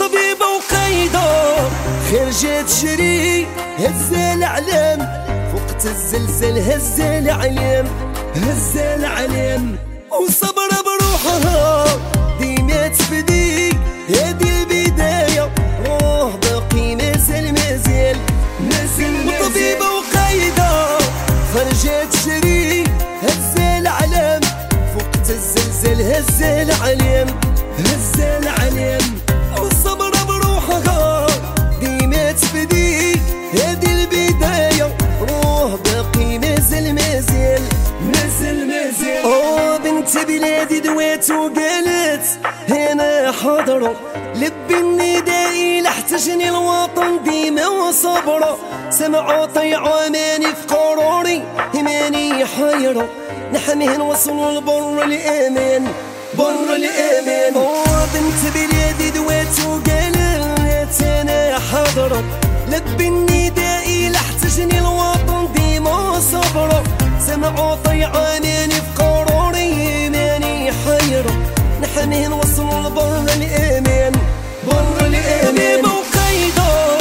[0.00, 0.60] طبيبة
[2.10, 3.46] خير جات جري
[3.78, 5.08] هز العلم
[5.52, 7.88] فوقت الزلزال هز العلم
[8.36, 9.78] هز العلم
[10.10, 11.91] وصبر بروحها.
[26.02, 27.26] هز العلم
[27.78, 29.18] هز العلم
[29.62, 31.26] والصبر بروحها
[31.80, 33.12] ديما تفدي
[33.54, 37.62] هذه البداية روح باقي مازال مازال
[38.06, 42.26] مازال مازال أوه بنت بلادي دوات وقالت
[42.68, 43.96] هنا حاضرة
[44.34, 48.58] لبي النداء لحتجني الوطن ديما وصبرة.
[48.90, 50.08] سمعوا طيعوا
[53.72, 55.86] نحميه نوصلوا لبر الأمان
[56.38, 62.22] بر الأمان اوه بنت بلادي دوات وقالت أنا حاضرة
[62.68, 66.82] لبي النداء لحتجني الوطن ديما صبرة.
[67.26, 71.34] سمعوا طيعانين في قروري ماني حيرة
[71.82, 74.12] نحميه نوصلوا لبر الأمان
[74.66, 76.98] بر الأمان وقايدة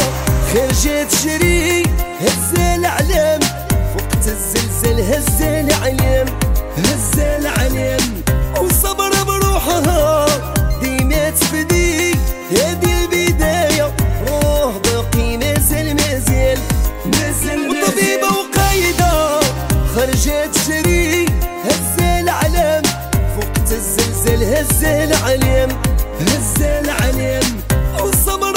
[0.54, 1.84] خرجت جري
[2.22, 3.40] هز العلم
[3.94, 6.26] فوقت الزلزال هز العلم
[6.78, 8.24] هز العلم
[8.62, 10.26] وصبر بروحها.
[10.82, 12.12] ديما تفدي
[12.52, 13.94] هذه البداية.
[14.28, 16.60] روح باقي مازال مازال
[17.06, 19.40] مازال وطبيبة وقايدة
[19.96, 21.26] خرجت جري
[21.66, 22.84] هز العلم
[23.36, 25.70] فوقت الزلزال هز العلم
[26.22, 27.62] هز العلم
[28.04, 28.51] وصبر